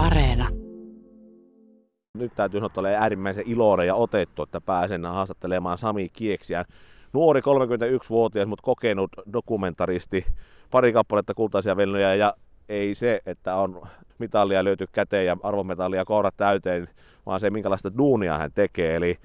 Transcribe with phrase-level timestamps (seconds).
[0.00, 0.48] Areena.
[2.18, 6.64] Nyt täytyy sanoa, että olen äärimmäisen iloinen ja otettu, että pääsen haastattelemaan Sami Kieksiä.
[7.12, 10.26] Nuori 31-vuotias, mutta kokenut dokumentaristi,
[10.70, 12.34] pari kappaletta kultaisia vennoja ja
[12.68, 13.82] ei se, että on
[14.18, 16.88] mitalia löyty käteen ja arvometallia kourat täyteen,
[17.26, 18.96] vaan se, minkälaista duunia hän tekee.
[18.96, 19.18] Eli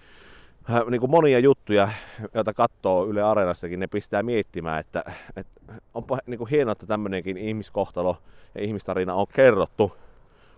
[0.90, 1.90] niin kuin monia juttuja,
[2.34, 5.04] joita katsoo Yle Areenassakin, ne pistää miettimään, että,
[5.36, 5.62] että
[5.94, 8.18] onpa niin kuin hienoa, että tämmöinenkin ihmiskohtalo
[8.56, 10.05] ja ihmistarina on kerrottu.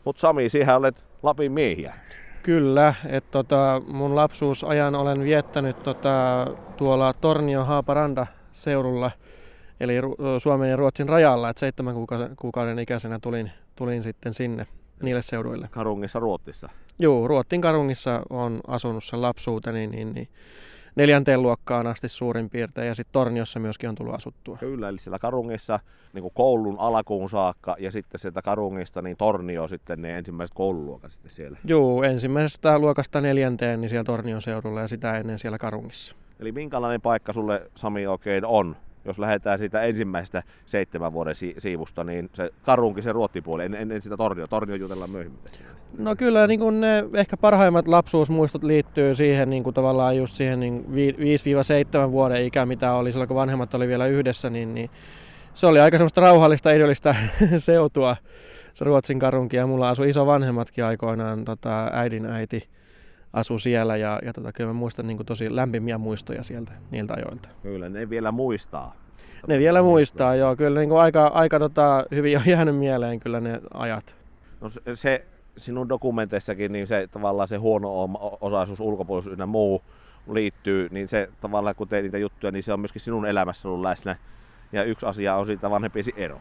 [0.08, 1.94] Mutta Sami, siihen olet Lapin miehiä.
[2.44, 9.12] Kyllä, että tota, mun lapsuusajan olen viettänyt tota, tuolla Tornio Haaparanda seudulla,
[9.80, 9.94] eli
[10.38, 14.68] Suomen ja Ruotsin rajalla, että seitsemän kuukauden, kuukauden ikäisenä tulin, tulin sitten sinne
[15.02, 15.68] niille seuduille.
[15.72, 16.70] Karungissa Ruotsissa?
[17.00, 20.28] Joo, Ruottin Karungissa on asunut sen lapsuuteni, niin, niin
[20.98, 24.58] neljänteen luokkaan asti suurin piirtein ja sitten Torniossa myöskin on tullut asuttua.
[24.58, 25.80] Kyllä, eli siellä Karungissa
[26.14, 31.12] niin kuin koulun alkuun saakka ja sitten sieltä Karungista niin Tornio sitten ne ensimmäiset koululuokat
[31.12, 31.58] sitten siellä.
[31.66, 36.16] Joo, ensimmäisestä luokasta neljänteen niin siellä Tornion seudulla ja sitä ennen siellä Karungissa.
[36.40, 38.76] Eli minkälainen paikka sulle Sami oikein on
[39.08, 44.02] jos lähdetään siitä ensimmäisestä seitsemän vuoden siivusta, niin se karunkin se ruottipuoli, en, en, en
[44.02, 45.40] sitä tornio, tornio jutellaan myöhemmin.
[45.98, 50.60] No kyllä niin kun ne ehkä parhaimmat lapsuusmuistot liittyy siihen niin kuin tavallaan just siihen
[50.60, 50.86] niin
[52.08, 54.90] 5-7 vuoden ikä, mitä oli silloin kun vanhemmat oli vielä yhdessä, niin, niin
[55.54, 57.16] se oli aika semmoista rauhallista, idyllistä
[57.58, 58.16] seutua
[58.74, 59.58] se Ruotsin karunki.
[59.58, 62.70] Ja mulla asui iso vanhemmatkin aikoinaan tota, äidin äiti
[63.38, 67.14] asu siellä ja, ja tota, kyllä mä muistan niin kuin tosi lämpimiä muistoja sieltä niiltä
[67.14, 67.50] ajoilta.
[67.64, 68.96] Kyllä, ne vielä muistaa.
[69.48, 70.56] Ne vielä muistaa, joo.
[70.56, 74.16] Kyllä niin kuin aika, aika tota, hyvin on jäänyt mieleen kyllä ne ajat.
[74.62, 75.26] No se, se
[75.58, 78.10] sinun dokumenteissakin, niin se tavallaan se huono
[78.42, 79.82] osaisuus, ulkopuolisuus ynnä muu
[80.32, 83.82] liittyy, niin se tavallaan kun teet niitä juttuja, niin se on myöskin sinun elämässä ollut
[83.82, 84.16] läsnä.
[84.72, 86.40] Ja yksi asia on siitä vanhempiesi ero.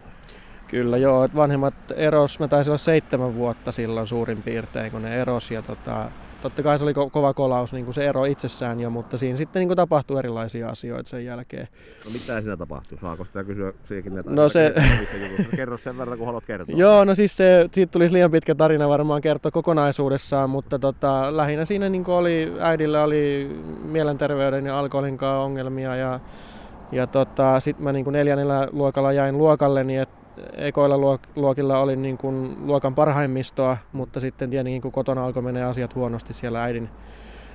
[0.68, 5.20] Kyllä joo, että vanhemmat eros, mä taisin olla seitsemän vuotta silloin suurin piirtein, kun ne
[5.20, 6.10] eros ja tota,
[6.46, 9.36] totta kai se oli ko- kova kolaus niin kuin se ero itsessään jo, mutta siinä
[9.36, 11.68] sitten niin kuin tapahtui erilaisia asioita sen jälkeen.
[12.04, 12.98] No mitä siinä tapahtui?
[13.00, 14.22] Saako sitä kysyä siihenkin?
[14.26, 14.74] No se...
[15.56, 16.76] Kerro sen verran, kun haluat kertoa.
[16.78, 21.64] Joo, no siis se, siitä tulisi liian pitkä tarina varmaan kertoa kokonaisuudessaan, mutta tota, lähinnä
[21.64, 23.50] siinä niin oli, äidillä oli
[23.84, 26.20] mielenterveyden ja alkoholin ongelmia ja
[26.92, 30.25] ja tota, sitten mä niin neljännellä luokalla jäin luokalleni, että
[30.56, 35.94] ekoilla luokilla olin niin kuin luokan parhaimmistoa, mutta sitten tietenkin kun kotona alkoi mennä asiat
[35.94, 36.90] huonosti siellä äidin,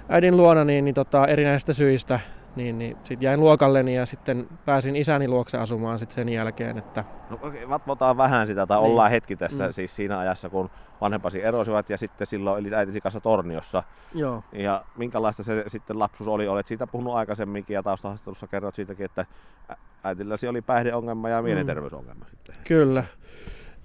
[0.10, 2.20] äidin luona, niin, niin tota, erinäisistä syistä,
[2.56, 6.78] niin, niin sitten jäin luokalleni ja sitten pääsin isäni luokse asumaan sitten sen jälkeen.
[6.78, 7.04] Että...
[7.30, 8.92] No okei, vatvotaan vähän sitä, tai niin.
[8.92, 9.74] ollaan hetki tässä mm.
[9.74, 10.70] siis siinä ajassa, kun
[11.02, 13.84] vanhempasi erosivat ja sitten silloin eli äitisi kanssa Torniossa.
[14.14, 14.44] Joo.
[14.52, 16.48] Ja minkälaista se sitten lapsuus oli?
[16.48, 19.26] Olet siitä puhunut aikaisemminkin ja taustahaastattelussa kerrot siitäkin, että
[20.04, 21.46] äitilläsi oli päihdeongelma ja mm.
[21.46, 22.30] mielenterveysongelma mm.
[22.30, 22.56] sitten.
[22.68, 23.04] Kyllä.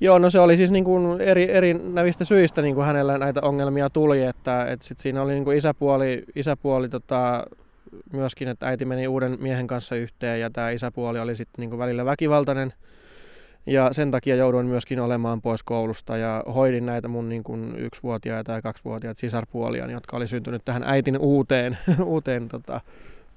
[0.00, 3.91] Joo, no se oli siis niin kuin eri, erinävistä syistä niin kuin hänellä näitä ongelmia
[3.91, 7.47] tuli, että, että sit siinä oli niin kuin isäpuoli, isäpuoli tota,
[8.12, 12.04] myöskin, että äiti meni uuden miehen kanssa yhteen ja tämä isäpuoli oli sitten niin välillä
[12.04, 12.72] väkivaltainen–
[13.66, 18.52] ja sen takia jouduin myöskin olemaan pois koulusta ja hoidin näitä mun niin kuin yksivuotiaita
[18.52, 22.80] ja kaksivuotiaita sisarpuolia, jotka oli syntynyt tähän äitin uuteen, uuteen tota,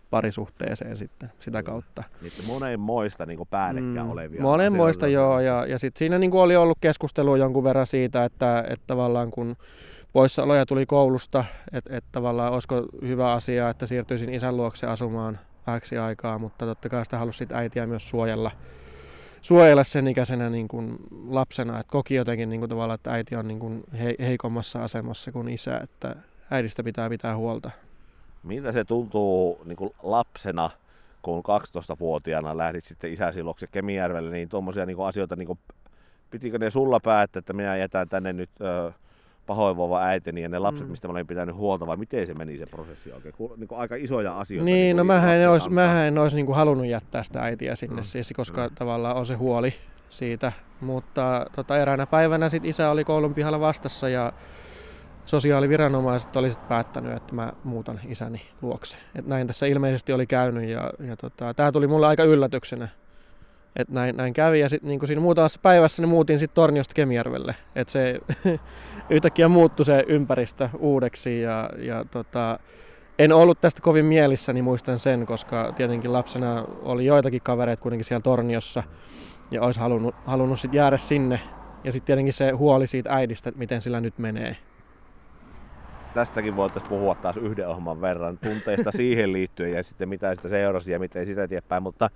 [0.09, 2.03] parisuhteeseen sitten sitä kautta.
[2.21, 4.41] Niitä monenmoista niin päällekkäin mm, olevia.
[4.41, 8.63] Monenmoista joo, ja, ja sitten siinä niin kuin oli ollut keskustelua jonkun verran siitä, että,
[8.69, 9.55] että tavallaan kun
[10.13, 15.97] poissaoloja tuli koulusta, että, että tavallaan olisiko hyvä asia, että siirtyisin isän luokse asumaan vähäksi
[15.97, 18.51] aikaa, mutta totta kai sitä halusi äitiä myös suojella
[19.41, 23.47] suojella sen ikäisenä niin kuin lapsena, että koki jotenkin niin kuin tavallaan, että äiti on
[23.47, 26.15] niin kuin he, heikommassa asemassa kuin isä, että
[26.51, 27.71] äidistä pitää pitää huolta.
[28.43, 30.69] Miltä se tuntuu niin kuin lapsena,
[31.21, 35.59] kun 12-vuotiaana lähdit sitten isäsi luokse Kemijärvelle, niin tuommoisia niin asioita, niin kuin,
[36.31, 38.91] pitikö ne sulla päättää, että minä jätän tänne nyt ö,
[39.49, 40.91] pahoinvoiva äitini ja ne lapset, mm.
[40.91, 43.33] mistä mä olin pitänyt huolta, vai miten se meni se prosessi oikein?
[43.57, 44.65] Niin kuin aika isoja asioita.
[44.65, 47.75] Niin, niin no mähän en, olisi, mähän en olisi niin kuin halunnut jättää sitä äitiä
[47.75, 48.03] sinne, mm.
[48.03, 48.75] siis, koska mm.
[48.75, 49.73] tavallaan on se huoli
[50.09, 50.51] siitä.
[50.81, 54.33] Mutta tota, eräänä päivänä sit isä oli koulun pihalla vastassa ja
[55.25, 58.97] sosiaaliviranomaiset olisivat päättänyt, että mä muutan isäni luokse.
[59.15, 62.87] Et näin tässä ilmeisesti oli käynyt ja, ja tota, tämä tuli mulle aika yllätyksenä
[63.75, 67.55] et näin, näin kävi ja sitten niin siinä muutamassa päivässä niin muutin sitten Torniosta Kemijärvelle.
[67.75, 68.19] Et se
[69.09, 72.59] yhtäkkiä muuttui se ympäristö uudeksi ja, ja tota,
[73.19, 78.05] en ollut tästä kovin mielissäni, niin muistan sen, koska tietenkin lapsena oli joitakin kavereita kuitenkin
[78.05, 78.83] siellä Torniossa
[79.51, 81.39] ja olisi halunnut, halunnut sit jäädä sinne.
[81.83, 84.57] Ja sitten tietenkin se huoli siitä äidistä, että miten sillä nyt menee.
[86.13, 90.91] Tästäkin voitaisiin puhua taas yhden ohjelman verran tunteista siihen liittyen ja sitten mitä sitä seurasi
[90.91, 92.09] ja miten sitä eteenpäin, mutta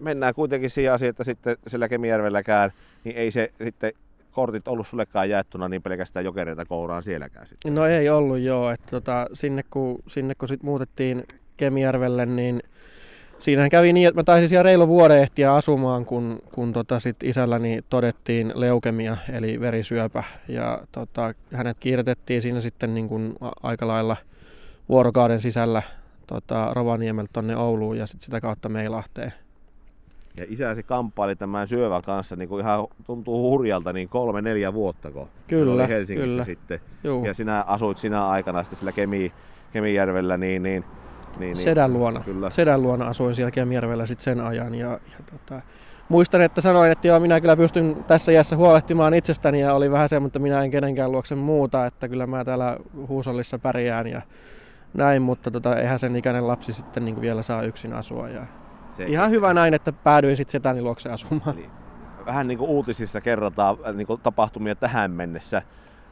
[0.00, 2.72] mennään kuitenkin siihen asiaan, että sitten sillä Kemijärvelläkään,
[3.04, 3.92] niin ei se sitten
[4.32, 7.74] kortit ollut sullekaan jaettuna niin pelkästään jokereita kouraan sielläkään sitten?
[7.74, 11.24] No ei ollut joo, että tota, sinne kun, sinne kun sit muutettiin
[11.56, 12.62] Kemijärvelle, niin
[13.38, 17.22] siinähän kävi niin, että mä taisin siellä reilu vuoden ehtiä asumaan, kun, kun tota sit
[17.22, 20.24] isälläni todettiin leukemia, eli verisyöpä.
[20.48, 24.16] Ja tota, hänet kiiretettiin siinä sitten niin kuin aika lailla
[24.88, 25.82] vuorokauden sisällä
[26.26, 29.32] tota, Rovaniemeltä tonne Ouluun ja sitten sitä kautta Meilahteen.
[30.36, 35.10] Ja isäsi kamppaili tämän syövän kanssa niin kuin ihan tuntuu hurjalta niin kolme neljä vuotta,
[35.10, 36.44] kun kyllä, oli Helsingissä kyllä.
[36.44, 36.80] sitten.
[37.04, 37.24] Juu.
[37.24, 39.32] Ja sinä asuit sinä aikana sitten sillä Kemi,
[39.72, 40.84] Kemijärvellä, niin, niin,
[41.38, 42.20] niin, niin Sedän luona.
[42.20, 42.50] Kyllä.
[42.50, 44.74] Sedän luona asuin siellä Kemijärvellä sitten sen ajan.
[44.74, 45.62] Ja, ja tota,
[46.08, 50.08] muistan, että sanoin, että joo, minä kyllä pystyn tässä iässä huolehtimaan itsestäni ja oli vähän
[50.08, 52.76] se, mutta minä en kenenkään luokse muuta, että kyllä mä täällä
[53.08, 54.22] huusollissa pärjään ja
[54.94, 58.28] näin, mutta tota, eihän sen ikäinen lapsi sitten niin vielä saa yksin asua.
[58.28, 58.46] Ja
[58.96, 61.58] Se, ihan hyvä näin, että päädyin sitten setäni luokse asumaan.
[61.58, 61.70] Eli
[62.26, 65.62] vähän niin kuin uutisissa kerrotaan äh, niin kuin tapahtumia tähän mennessä.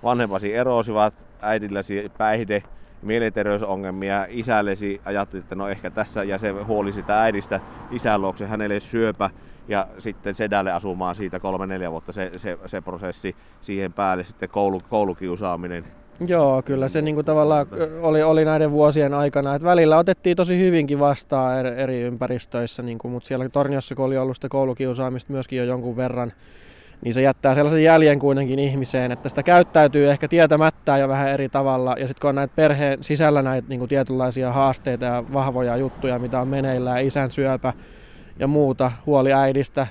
[0.03, 2.63] Vanhempasi erosivat, äidilläsi päihde,
[3.03, 7.61] mielenterveysongelmia, isällesi ajattelit, että no ehkä tässä ja se huoli sitä äidistä
[7.91, 9.31] isän luokse, hänelle syöpä
[9.69, 14.83] ja sitten sedälle asumaan siitä kolme-neljä vuotta se, se, se, prosessi siihen päälle sitten koulu,
[14.91, 15.85] koulukiusaaminen.
[16.27, 17.67] Joo, kyllä se niinku tavallaan
[18.01, 23.09] oli, oli näiden vuosien aikana, että välillä otettiin tosi hyvinkin vastaan eri, eri ympäristöissä, niinku,
[23.09, 26.33] mutta siellä Torniossa kun oli ollut sitä koulukiusaamista myöskin jo jonkun verran,
[27.05, 31.49] niin se jättää sellaisen jäljen kuitenkin ihmiseen, että sitä käyttäytyy ehkä tietämättä ja vähän eri
[31.49, 31.95] tavalla.
[31.99, 36.19] Ja sitten kun on näitä perheen sisällä näitä niin kuin tietynlaisia haasteita ja vahvoja juttuja,
[36.19, 37.73] mitä on meneillään, isän syöpä
[38.39, 39.87] ja muuta, huoli äidistä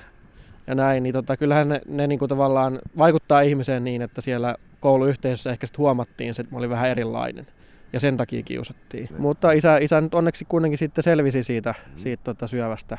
[0.68, 4.56] ja näin, niin tota, kyllähän ne, ne niin kuin tavallaan vaikuttaa ihmiseen niin, että siellä
[4.80, 7.46] kouluyhteisössä ehkä sitten huomattiin se, että mä olin vähän erilainen.
[7.92, 9.08] Ja sen takia kiusattiin.
[9.10, 9.18] Ne.
[9.18, 12.98] Mutta isä, isä nyt onneksi kuitenkin sitten selvisi siitä, siitä tota, syövästä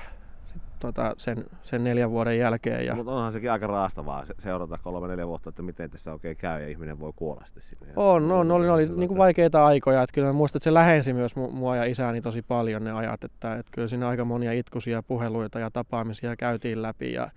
[0.80, 2.86] tota, sen, sen neljän vuoden jälkeen.
[2.86, 2.96] Ja...
[2.96, 6.68] Mutta onhan sekin aika raastavaa se- seurata kolme-neljä vuotta, että miten tässä oikein käy ja
[6.68, 7.94] ihminen voi kuolla sitten sinne.
[7.96, 10.04] On, on, oli, oli Sillä niin kuin vaikeita aikoja.
[10.04, 12.92] Että kyllä mä muistan, että se lähensi myös mu- mua ja isääni tosi paljon ne
[12.92, 13.24] ajat.
[13.24, 17.14] Että, että kyllä siinä aika monia itkuisia puheluita ja tapaamisia käytiin läpi.
[17.14, 17.30] Ja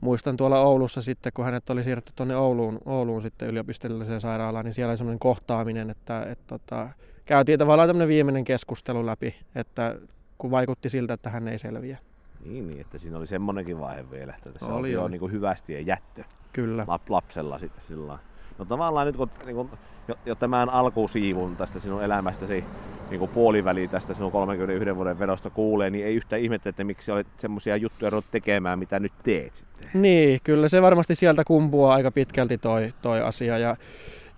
[0.00, 4.74] muistan tuolla Oulussa sitten, kun hänet oli siirretty tuonne Ouluun, Ouluun sitten yliopistolliseen sairaalaan, niin
[4.74, 6.88] siellä oli semmoinen kohtaaminen, että, että tota,
[7.24, 9.96] käytiin tavallaan tämmöinen viimeinen keskustelu läpi, että
[10.38, 11.98] kun vaikutti siltä, että hän ei selviä.
[12.44, 15.32] Niin, niin, että siinä oli semmonenkin vaihe vielä, että tässä Oli, oli, jo niin kuin
[15.32, 16.84] hyvästien jättö Kyllä.
[16.86, 18.18] lap, lapsella sitten sillä.
[18.58, 19.70] No tavallaan nyt kun niin kuin,
[20.08, 22.64] jo, jo, tämän alkusiivun tästä sinun elämästäsi
[23.10, 27.12] niin kuin puoliväli tästä sinun 31 vuoden verosta kuulee, niin ei yhtä ihmettä, että miksi
[27.12, 29.88] olet semmoisia juttuja ruvennut tekemään, mitä nyt teet sitten.
[29.94, 33.58] Niin, kyllä se varmasti sieltä kumpuaa aika pitkälti toi, toi asia.
[33.58, 33.76] Ja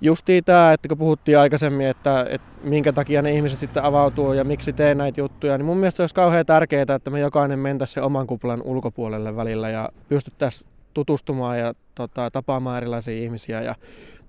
[0.01, 4.45] justiin tämä, että kun puhuttiin aikaisemmin, että, että minkä takia ne ihmiset sitten avautuu ja
[4.45, 7.95] miksi teen näitä juttuja, niin mun mielestä se olisi kauhean tärkeää, että me jokainen mentäisiin
[7.95, 13.75] se oman kuplan ulkopuolelle välillä ja pystyttäisiin tutustumaan ja tota, tapaamaan erilaisia ihmisiä ja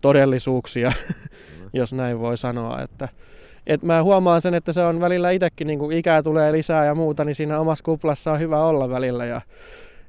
[0.02, 0.92] todellisuuksia,
[1.74, 2.81] jos näin voi sanoa.
[2.81, 3.10] Että,
[3.68, 6.96] et mä huomaan sen, että se on välillä itsekin, niin kun ikää tulee lisää ja
[6.96, 9.42] muuta, niin siinä omassa kuplassa on hyvä olla välillä ja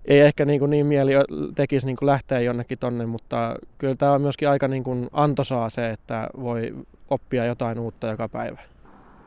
[0.09, 1.13] ei ehkä niin, kuin niin mieli
[1.55, 5.71] tekisi niin kuin lähteä jonnekin tonne, mutta kyllä tämä on myöskin aika niin kuin antoisaa
[5.71, 6.75] se, että voi
[7.11, 8.61] oppia jotain uutta joka päivä.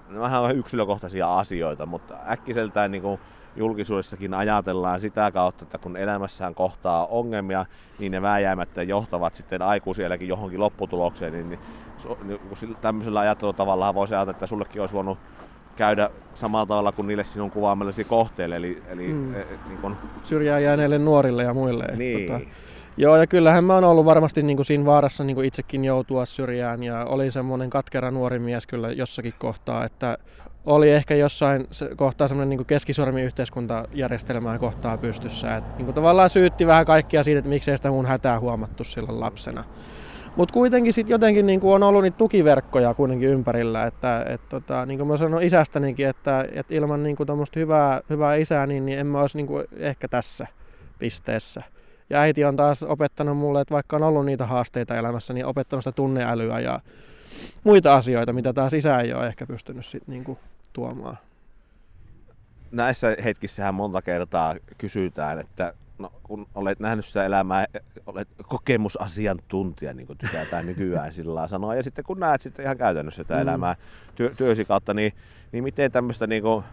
[0.09, 3.19] No, vähän on yksilökohtaisia asioita, mutta äkkiseltään niin kuin
[3.55, 7.65] julkisuudessakin ajatellaan sitä kautta, että kun elämässään kohtaa ongelmia,
[7.99, 11.59] niin ne vääjäämättä johtavat sitten aikuisielläkin johonkin lopputulokseen, niin, niin
[12.61, 15.17] niin tämmöisellä ajattelutavalla voisi ajatella, että sullekin olisi voinut
[15.75, 19.13] käydä samalla tavalla kuin niille sinun kuvaamillesi kohteille, eli, eli Mm.
[19.13, 19.33] mm.
[19.67, 21.85] niin kuin, Syrjään jääneille nuorille ja muille.
[21.95, 22.39] niin, Tota,
[22.97, 26.25] joo, ja kyllähän mä oon ollut varmasti niin kuin siinä vaarassa niin kuin itsekin joutua
[26.25, 30.17] syrjään ja olin semmoinen katkera nuori mies kyllä jossakin kohtaa, että
[30.65, 35.57] oli ehkä jossain kohtaa semmoinen niin keskisormi yhteiskuntajärjestelmää kohtaa pystyssä.
[35.57, 39.19] Et, niin kuin tavallaan syytti vähän kaikkia siitä, että miksei sitä mun hätää huomattu silloin
[39.19, 39.63] lapsena.
[40.35, 44.97] Mutta kuitenkin sitten jotenkin niin on ollut niitä tukiverkkoja kuitenkin ympärillä, että et, tota, niin
[44.97, 49.07] kuin mä sanoin isästänikin, että et ilman niin tuommoista hyvää, hyvää isää, niin, niin en
[49.07, 50.47] mä olisi niin kuin ehkä tässä
[50.99, 51.63] pisteessä.
[52.09, 55.83] Ja äiti on taas opettanut mulle, että vaikka on ollut niitä haasteita elämässä, niin opettanut
[55.83, 56.79] sitä tunneälyä ja
[57.63, 60.39] muita asioita, mitä taas isä ei ole ehkä pystynyt sit niinku
[60.73, 61.17] tuomaan.
[62.71, 67.65] näissä hetkissähän monta kertaa kysytään, että no, kun olet nähnyt sitä elämää,
[68.05, 73.23] olet kokemusasiantuntija, niin kuin tykätään nykyään sillä sanoa, ja sitten kun näet sitten ihan käytännössä
[73.23, 73.41] sitä Mm.
[73.41, 73.75] elämää
[74.15, 75.13] työ, työsi kautta, niin,
[75.51, 76.63] niin miten tämmöistä niin kuin,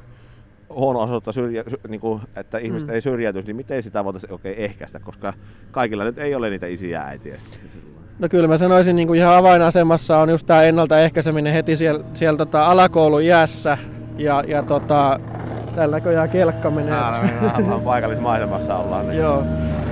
[0.71, 2.95] huono osoitta, syrjä, sy- niin kuin, että ihmiset Mm.
[2.95, 5.35] ei syrjäytyisi, niin miten sitä voitaisiin oikein ehkäistä, koska
[5.71, 7.37] kaikilla nyt ei ole niitä isiä ja äitiä.
[8.19, 12.37] No kyllä mä sanoisin niin kuin ihan avainasemassa on just tämä ennaltaehkäiseminen heti siellä, siellä
[12.39, 13.79] tota alakoulun iässä.
[14.17, 15.21] Ja, ja tota,
[15.79, 16.95] tällä näköjään kelkka menee.
[16.95, 19.09] Täällä mennään, ollaan paikallismaisemassa ollaan.
[19.09, 19.19] Niin.
[19.19, 19.43] Joo,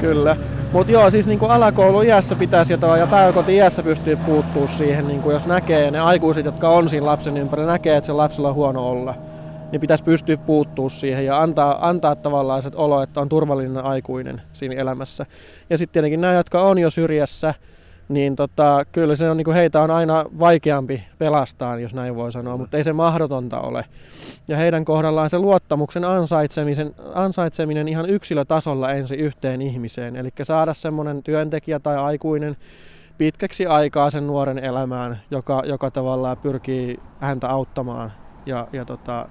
[0.00, 0.36] kyllä.
[0.72, 5.22] Mutta joo, siis niin alakoulu iässä pitäisi jotain ja päiväkoti iässä pystyy puuttuu siihen, niin
[5.22, 8.54] kuin jos näkee ne aikuiset, jotka on siinä lapsen ympärillä, näkee, että se lapsella on
[8.54, 9.14] huono olla,
[9.72, 14.42] niin pitäisi pystyä puuttuu siihen ja antaa, antaa tavallaan se olo, että on turvallinen aikuinen
[14.52, 15.26] siinä elämässä.
[15.70, 17.54] Ja sitten tietenkin nämä, jotka on jo syrjässä,
[18.08, 22.32] niin tota, kyllä se on, niin kuin heitä on aina vaikeampi pelastaa, jos näin voi
[22.32, 23.84] sanoa, mutta ei se mahdotonta ole.
[24.48, 31.22] Ja heidän kohdallaan se luottamuksen ansaitsemisen, ansaitseminen ihan yksilötasolla ensin yhteen ihmiseen, eli saada semmoinen
[31.22, 32.56] työntekijä tai aikuinen
[33.18, 38.12] pitkäksi aikaa sen nuoren elämään, joka, joka tavallaan pyrkii häntä auttamaan
[38.46, 39.28] ja, ja tota,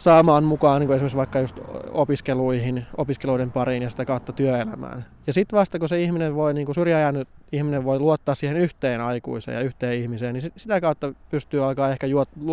[0.00, 1.60] saamaan mukaan niin kuin esimerkiksi vaikka just
[1.92, 5.06] opiskeluihin, opiskeluiden pariin ja sitä kautta työelämään.
[5.26, 9.00] Ja sitten vasta kun se ihminen voi, niin kuin syrjäjäänyt ihminen voi luottaa siihen yhteen
[9.00, 12.06] aikuiseen ja yhteen ihmiseen, niin sitä kautta pystyy alkaa ehkä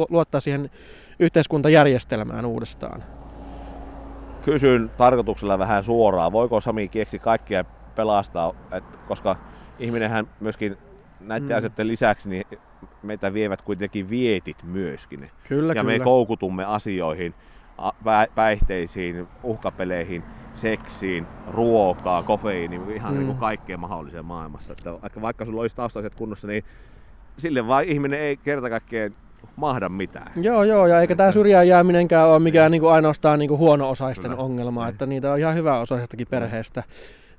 [0.09, 0.69] luottaa siihen
[1.19, 3.03] yhteiskuntajärjestelmään uudestaan.
[4.45, 9.35] Kysyn tarkoituksella vähän suoraan, voiko Sami Kieksi kaikkia pelastaa, Et koska
[9.79, 10.77] ihminenhän myöskin
[11.19, 11.57] näiden mm.
[11.57, 12.45] asioiden lisäksi niin
[13.03, 15.31] meitä vievät kuitenkin vietit myöskin.
[15.47, 15.97] Kyllä, ja kyllä.
[15.97, 17.33] me koukutumme asioihin,
[18.35, 23.17] päihteisiin, uhkapeleihin, seksiin, ruokaan, kofeiiniin, ihan mm.
[23.17, 24.73] niin kuin kaikkeen mahdolliseen maailmassa.
[24.73, 26.63] Että vaikka sulla olisi taustaiset kunnossa, niin
[27.37, 29.15] sille vaan ihminen ei kerta kaikkeen
[29.55, 30.31] mahda mitään.
[30.35, 34.31] Joo, joo, ja eikä tämä syrjään jääminenkään ole mikään niin kuin ainoastaan niin kuin huono-osaisten
[34.31, 34.43] Kyllä.
[34.43, 34.89] ongelma, niin.
[34.89, 36.83] että niitä on ihan hyvä osaisestakin perheestä.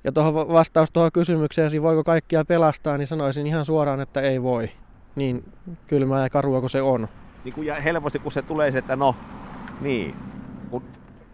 [0.04, 4.70] Ja tuohon vastaus tuohon kysymykseen, voiko kaikkia pelastaa, niin sanoisin ihan suoraan, että ei voi
[5.18, 5.44] niin
[5.86, 7.08] kylmää ja karua kuin se on.
[7.44, 9.16] Niin kuin, ja helposti kun se tulee se, että no,
[9.80, 10.14] niin,
[10.70, 10.82] kun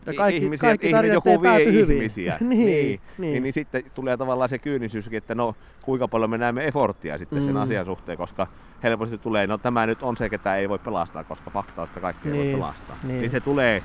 [0.06, 1.96] ja kaikki, ihmisiä, kaikki ihmisiä, joku vie hyvin.
[1.96, 3.00] ihmisiä, niin, niin, niin.
[3.18, 7.38] Niin, niin, sitten tulee tavallaan se kyynisyys, että no kuinka paljon me näemme eforttia sitten
[7.38, 7.44] mm.
[7.46, 8.46] sen asian suhteen, koska
[8.82, 12.00] helposti tulee, no tämä nyt on se, ketä ei voi pelastaa, koska fakta on, että
[12.00, 12.96] kaikki niin, ei voi niin, pelastaa.
[13.02, 13.20] Niin.
[13.20, 13.82] niin se tulee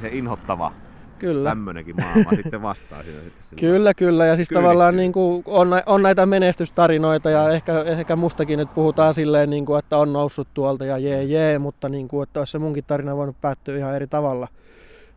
[0.00, 0.72] se inhottava
[1.18, 1.50] Kyllä.
[1.50, 3.20] tämmöinenkin maailma sitten vastaa siinä.
[3.20, 4.26] Sitten kyllä, kyllä.
[4.26, 9.14] Ja siis tavallaan niin kuin on, on näitä menestystarinoita ja ehkä, ehkä mustakin nyt puhutaan
[9.14, 12.50] silleen, niin kuin, että on noussut tuolta ja jee jee, mutta niin kuin, että olisi
[12.50, 14.48] se munkin tarina voinut päättyä ihan eri tavalla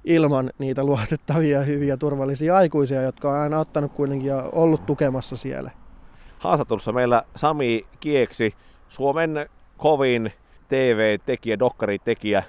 [0.04, 5.72] ilman niitä luotettavia, hyviä, turvallisia aikuisia, jotka on aina ottanut kuitenkin ja ollut tukemassa siellä.
[6.40, 8.54] Haastattelussa meillä Sami Kieksi,
[8.90, 10.34] Suomen kovin
[10.70, 12.44] TV-tekijä, dokkaritekijä,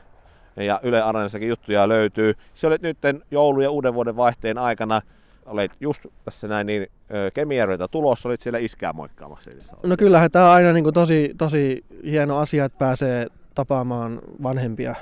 [0.66, 2.34] ja Yle Areenassakin juttuja löytyy.
[2.54, 2.98] Se olet nyt
[3.30, 5.02] joulu- ja uuden vuoden vaihteen aikana,
[5.46, 6.86] olet just tässä näin niin
[7.34, 9.50] Kemijärveltä tulossa, olit siellä iskää moikkaamassa.
[9.82, 14.94] No kyllähän tämä on aina niin kuin tosi, tosi hieno asia, että pääsee tapaamaan vanhempia.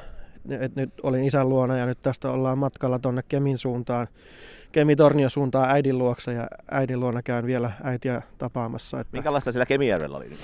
[0.60, 4.06] Et nyt olin isän luona ja nyt tästä ollaan matkalla tuonne Kemin suuntaan,
[4.72, 9.00] Kemi-Tornion suuntaan äidin luokse ja äidin luona käyn vielä äitiä tapaamassa.
[9.00, 9.16] Että...
[9.16, 10.38] Minkälaista siellä Kemijärvellä oli?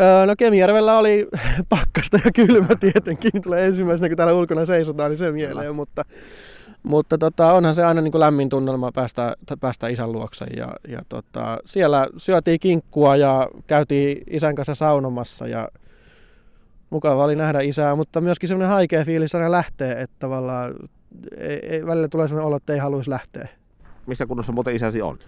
[0.00, 1.28] Öö, no Kemijärvellä oli
[1.68, 3.42] pakkasta ja kylmä tietenkin.
[3.42, 5.74] Tulee ensimmäisenä, kun täällä ulkona seisotaan, niin se mieleen.
[5.74, 6.04] Mutta,
[6.82, 10.44] mutta tota, onhan se aina niin kuin lämmin tunnelma päästä, päästä isän luokse.
[10.56, 15.46] Ja, ja tota, siellä syötiin kinkkua ja käytiin isän kanssa saunomassa.
[15.46, 15.68] Ja
[16.90, 20.74] mukava oli nähdä isää, mutta myöskin semmoinen haikea fiilis aina lähtee, että tavallaan
[21.36, 23.48] ei, ei, välillä tulee semmoinen olo, että ei haluaisi lähteä.
[24.06, 25.18] Missä kunnossa muuten isäsi on?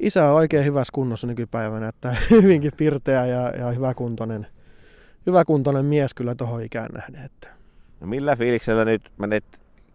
[0.00, 4.46] Isä on oikein hyvässä kunnossa nykypäivänä, että hyvinkin pirteä ja, ja hyväkuntoinen,
[5.26, 7.24] hyväkuntoinen mies kyllä tuohon ikään nähden.
[7.24, 7.48] Että.
[8.00, 9.44] No millä fiiliksellä nyt menet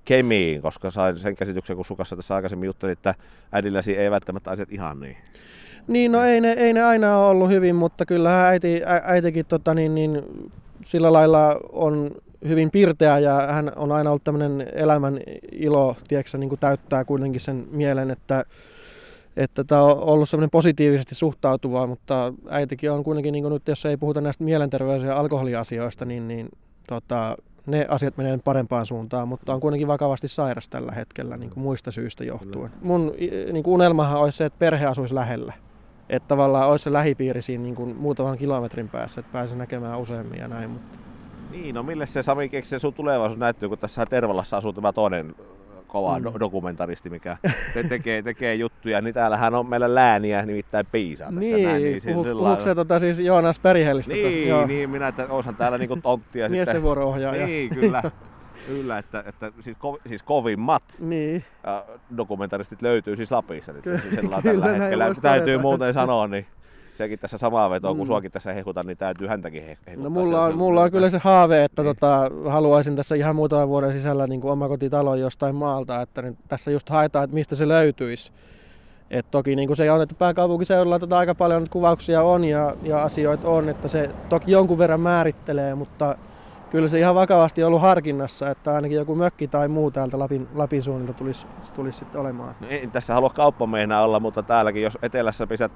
[0.06, 3.16] Kemiin, koska sain sen käsityksen, kun sukassa tässä aikaisemmin juttelin, että
[3.52, 5.18] äidilläsi ei välttämättä asiat ihan niin.
[5.88, 9.46] Niin, no ei ne, ei ne aina ole ollut hyvin, mutta kyllä äiti, ä, äitikin
[9.46, 10.22] tota, niin, niin,
[10.86, 12.12] sillä lailla on
[12.48, 15.20] hyvin pirteä ja hän on aina ollut tämmöinen elämän
[15.52, 18.46] ilo, tiedätkö, niin kuin täyttää kuitenkin sen mielen, että
[19.38, 23.98] että tämä on ollut semmoinen positiivisesti suhtautuvaa, mutta äitikin on kuitenkin, niin nyt jos ei
[23.98, 26.50] puhuta näistä mielenterveys- ja alkoholiasioista, niin, niin
[26.88, 31.64] tota, ne asiat menee parempaan suuntaan, mutta on kuitenkin vakavasti sairas tällä hetkellä niin kuin
[31.64, 32.72] muista syistä johtuen.
[32.82, 33.14] Mun
[33.52, 35.54] niin kuin unelmahan olisi se, että perhe asuisi lähellä.
[36.10, 40.40] Että tavallaan olisi se lähipiiri siinä niin kuin muutaman kilometrin päässä, että pääsisi näkemään useammin
[40.40, 40.70] ja näin.
[40.70, 40.98] Mutta...
[41.52, 45.36] Niin, no mille se Sami keksi sun tulevaisuus näyttyy, kun tässä Tervalassa asuu tämä toinen
[45.92, 46.40] kova mm.
[46.40, 47.38] dokumentaristi, mikä
[47.74, 51.84] te- tekee, tekee juttuja, niin täällähän on meillä lääniä nimittäin piisaa niin, näin.
[51.84, 54.14] Niin, puhut, puhutko se tota, siis Joonas Perihellistä?
[54.14, 54.66] Niin, joo.
[54.66, 56.50] niin, minä, että osan täällä niinku tonttia.
[56.50, 57.46] Miesten vuoro-ohjaaja.
[57.46, 58.04] Niin, kyllä.
[58.68, 61.44] Kyllä, että, että siis, ko, siis kovimmat niin.
[62.18, 63.84] dokumentaristit löytyy siis Lapissa nyt.
[63.84, 65.14] Ky- siis kyllä, tällä hetkellä.
[65.22, 66.46] Täytyy muuten sanoa, niin
[66.98, 68.08] sekin tässä samaa vetoa, kun mm.
[68.08, 70.04] suakin tässä hehkutan, niin täytyy häntäkin hehkuttaa.
[70.04, 71.96] No mulla on, mulla on kyllä se haave, että niin.
[71.96, 76.72] tota, haluaisin tässä ihan muutaman vuoden sisällä niin kuin omakotitalon jostain maalta, että nyt tässä
[76.72, 78.32] just haetaan, että mistä se löytyisi.
[79.12, 83.04] Et toki niin kuin se on, että pääkaupunkiseudulla tota aika paljon kuvauksia on ja, ja
[83.04, 86.16] asioita on, että se toki jonkun verran määrittelee, mutta
[86.70, 90.84] kyllä se ihan vakavasti ollut harkinnassa, että ainakin joku mökki tai muu täältä Lapin, Lapin
[90.84, 91.46] suunnilta tulisi,
[91.76, 92.56] tulisi sitten olemaan.
[92.60, 95.72] No ei tässä halua kauppamiehenä olla, mutta täälläkin jos etelässä pistät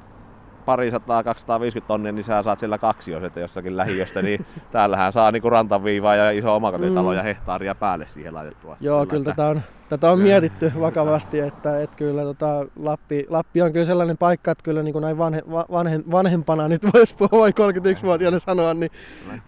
[0.65, 5.13] pari sataa, 250 tonnia, niin sä saat sillä kaksi, jos et jossakin lähiöstä, niin täällähän
[5.13, 7.17] saa niinku rantaviivaa ja iso omakotitalo mm.
[7.17, 8.77] ja hehtaaria päälle siihen laitettua.
[8.79, 13.61] Joo, kyllä, kyllä tätä on, tätä on mietitty vakavasti, että, että kyllä tota, Lappi, Lappi
[13.61, 17.47] on kyllä sellainen paikka, että kyllä niin kuin näin vanhe, vanhe, vanhempana nyt voisi puhua
[17.47, 18.91] 31-vuotiaana sanoa, niin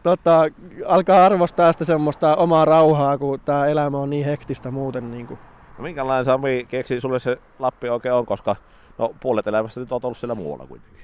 [0.04, 0.42] tota,
[0.86, 5.12] alkaa arvostaa sitä semmoista omaa rauhaa, kun tämä elämä on niin hektistä muuten.
[5.12, 5.40] Niin kuin.
[5.78, 8.56] No minkälainen Sami keksi sulle se Lappi oikein on, koska
[8.98, 10.98] No puolet elämästä nyt on ollut siellä muualla kuitenkin.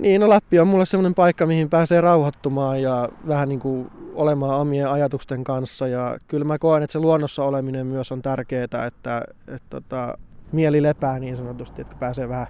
[0.00, 4.60] Niin, no Lappi on mulle semmoinen paikka, mihin pääsee rauhoittumaan ja vähän niin kuin olemaan
[4.60, 5.88] omien ajatusten kanssa.
[5.88, 10.18] Ja kyllä mä koen, että se luonnossa oleminen myös on tärkeää, että, että, että tota,
[10.52, 12.46] mieli lepää niin sanotusti, että pääsee vähän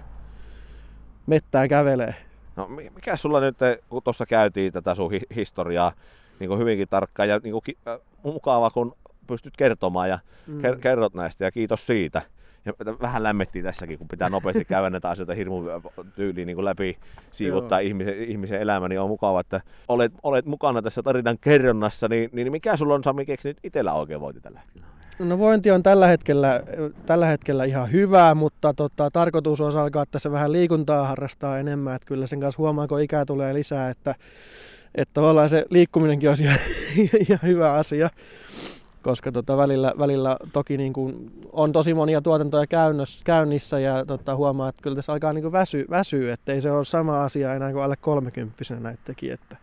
[1.27, 2.15] mettään kävelee.
[2.55, 3.57] No mikä sulla nyt,
[3.89, 5.91] kun tuossa käytiin tätä sun historiaa
[6.39, 8.95] niin kuin hyvinkin tarkkaan ja niin kuin, äh, mukava, kun
[9.27, 10.61] pystyt kertomaan ja mm.
[10.81, 12.21] kerrot näistä ja kiitos siitä
[12.65, 15.63] ja vähän lämmettiin tässäkin, kun pitää nopeasti käydä näitä asioita hirmu
[16.15, 16.97] tyyliin niin kuin läpi
[17.31, 22.29] siivottaa ihmisen, ihmisen elämä, niin on mukava, että olet, olet mukana tässä tarinan kerronnassa, niin,
[22.33, 24.87] niin mikä sulla on Sami keksinyt itsellä oikein vointi tällä hetkellä?
[25.19, 26.61] No vointi on tällä hetkellä,
[27.05, 32.05] tällä hetkellä ihan hyvää, mutta tota, tarkoitus on alkaa tässä vähän liikuntaa harrastaa enemmän, että
[32.05, 34.15] kyllä sen kanssa huomaa, kun ikää tulee lisää, että,
[34.95, 36.59] että tavallaan se liikkuminenkin ihan,
[37.29, 38.09] ihan hyvä asia
[39.05, 44.35] koska tota välillä, välillä toki niin kuin on tosi monia tuotantoja käynnössä, käynnissä ja tota
[44.35, 47.71] huomaa, että kyllä tässä alkaa niin väsyä, väsyä että ei se ole sama asia enää
[47.71, 49.57] kuin alle 30 näitä teki, että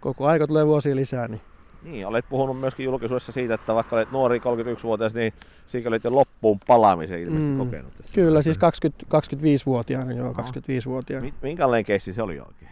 [0.00, 1.28] koko aika tulee vuosia lisää.
[1.28, 1.40] Niin.
[1.82, 5.32] Niin, olet puhunut myöskin julkisuudessa siitä, että vaikka olet nuori 31-vuotias, niin
[5.66, 7.92] siinä olet jo loppuun palaamisen ilmeisesti mm, kokenut.
[8.14, 11.28] Kyllä, siis 20, 25-vuotiaana, joo, 25-vuotiaana.
[11.42, 12.70] Minkälainen keissi se oli oikein?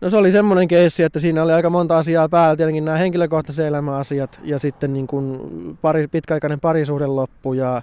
[0.00, 3.66] No se oli semmoinen keissi, että siinä oli aika monta asiaa päällä, tietenkin nämä henkilökohtaisen
[3.66, 5.38] elämän asiat ja sitten niin kuin
[5.82, 7.82] pari, pitkäaikainen parisuhde loppu ja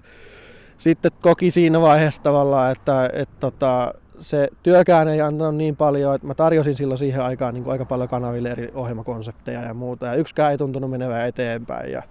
[0.77, 6.27] sitten koki siinä vaiheessa tavallaan, että, että tota, se työkään ei antanut niin paljon, että
[6.27, 10.05] mä tarjosin silloin siihen aikaan niin kuin aika paljon kanaville eri ohjelmakonsepteja ja muuta.
[10.05, 11.91] Ja yksikään ei tuntunut menevän eteenpäin.
[11.91, 12.03] Ja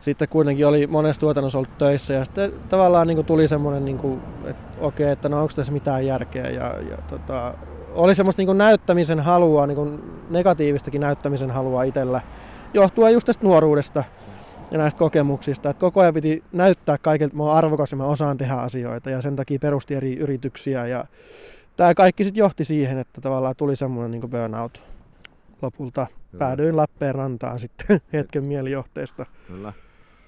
[0.00, 3.98] sitten kuitenkin oli monessa tuotannossa ollut töissä ja sitten tavallaan niin kuin tuli semmoinen, niin
[3.98, 6.50] kuin, että okei, että no onko tässä mitään järkeä?
[6.50, 7.54] Ja, ja tota,
[7.94, 12.20] oli semmoista niin näyttämisen halua, niin negatiivistakin näyttämisen halua itsellä,
[12.74, 14.04] johtuen just tästä nuoruudesta
[14.70, 15.70] ja näistä kokemuksista.
[15.70, 19.10] Että koko ajan piti näyttää kaikilta, että mä oon arvokas ja mä osaan tehdä asioita
[19.10, 21.04] ja sen takia perusti eri yrityksiä ja
[21.76, 24.84] tämä kaikki sitten johti siihen, että tavallaan tuli semmoinen niin burnout
[25.62, 26.06] lopulta.
[26.30, 26.38] Kyllä.
[26.38, 29.26] Päädyin Lappeenrantaan sitten hetken mielijohteesta.
[29.46, 29.72] Kyllä.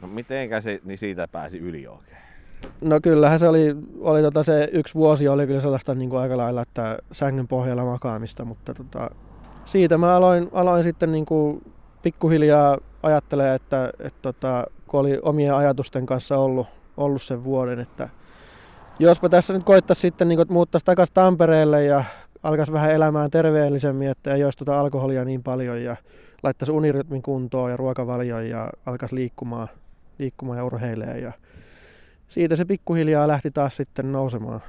[0.00, 2.22] No mitenkä se, niin siitä pääsi yli oikein?
[2.80, 6.36] No kyllähän se oli, oli tota se yksi vuosi oli kyllä sellaista niin kuin aika
[6.36, 9.10] lailla, että sängyn pohjalla makaamista, mutta tota,
[9.64, 11.62] siitä mä aloin, aloin sitten niin kuin
[12.02, 18.08] pikkuhiljaa ajattelemaan, että, että tota, kun oli omien ajatusten kanssa ollut, ollut sen vuoden, että
[18.98, 22.04] jospa tässä nyt koittaisi sitten niin muuttaisi takaisin Tampereelle ja
[22.42, 25.96] alkaisi vähän elämään terveellisemmin, että ei olisi tuota alkoholia niin paljon ja
[26.42, 29.68] laittaisi unirytmin kuntoon ja ruokavalioon ja alkaisi liikkumaan,
[30.18, 31.22] liikkumaan ja urheilemaan.
[31.22, 31.32] Ja
[32.32, 34.60] siitä se pikkuhiljaa lähti taas sitten nousemaan.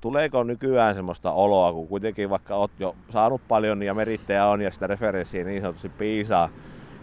[0.00, 4.70] Tuleeko nykyään semmoista oloa, kun kuitenkin vaikka olet jo saanut paljon ja merittäjä on ja
[4.70, 6.48] sitä referenssiä niin sanotusti piisaa,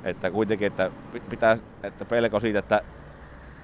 [0.03, 0.91] että kuitenkin, että
[1.29, 2.81] pitää, että pelko siitä, että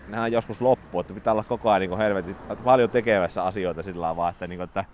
[0.08, 4.32] nämä joskus loppuu, että pitää olla koko ajan niin helvetin paljon tekevässä asioita sillä vaan,
[4.32, 4.86] että, niin kuin, että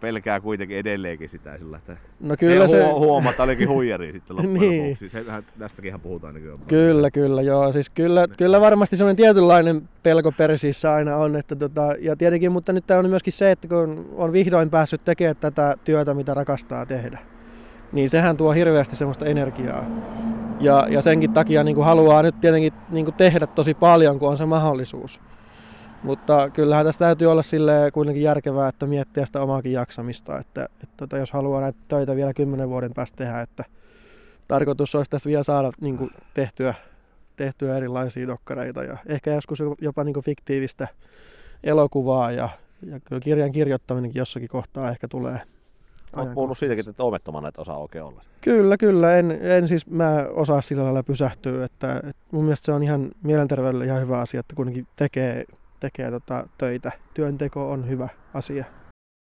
[0.00, 2.90] pelkää kuitenkin edelleenkin sitä sillä, että no kyllä se...
[2.92, 4.82] huomaa, että olikin huijari sitten loppujen niin.
[4.82, 5.08] lopuksi.
[5.08, 6.58] Sehän, tästäkin puhutaan nykyään.
[6.68, 7.72] Kyllä, kyllä, joo.
[7.72, 11.36] Siis kyllä, kyllä varmasti semmoinen tietynlainen pelko persiissä aina on.
[11.36, 15.36] Että tota, ja tietenkin, mutta nyt on myöskin se, että kun on vihdoin päässyt tekemään
[15.36, 17.18] tätä työtä, mitä rakastaa tehdä,
[17.92, 19.84] niin sehän tuo hirveästi semmoista energiaa.
[20.60, 24.28] Ja, ja senkin takia niin kuin haluaa nyt tietenkin niin kuin tehdä tosi paljon, kun
[24.28, 25.20] on se mahdollisuus.
[26.02, 31.04] Mutta kyllähän tässä täytyy olla sille kuitenkin järkevää, että miettiä sitä omaakin jaksamista, että, että,
[31.04, 33.64] että jos haluaa näitä töitä vielä kymmenen vuoden päästä tehdä, että
[34.48, 36.74] tarkoitus olisi tässä vielä saada niin kuin, tehtyä,
[37.36, 40.88] tehtyä erilaisia dokkareita ja ehkä joskus jopa niin kuin, fiktiivistä
[41.64, 42.48] elokuvaa ja,
[42.86, 45.40] ja kyllä kirjan kirjoittaminenkin jossakin kohtaa ehkä tulee.
[46.16, 48.22] Olet puhunut siitäkin, että omettomana et osaa oikein olla.
[48.40, 49.16] Kyllä, kyllä.
[49.16, 51.64] En, en siis mä osaa sillä lailla pysähtyä.
[51.64, 55.44] Että, että mun mielestä se on ihan mielenterveydelle ihan hyvä asia, että kuitenkin tekee
[55.80, 56.92] tekee tota töitä.
[57.14, 58.64] Työnteko on hyvä asia.